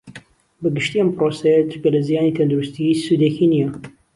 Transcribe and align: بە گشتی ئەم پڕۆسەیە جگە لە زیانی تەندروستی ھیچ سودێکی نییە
بە 0.61 0.69
گشتی 0.75 0.99
ئەم 1.01 1.09
پڕۆسەیە 1.17 1.61
جگە 1.71 1.89
لە 1.95 2.01
زیانی 2.07 2.35
تەندروستی 2.37 2.87
ھیچ 2.89 2.99
سودێکی 3.07 3.45
نییە 3.51 3.69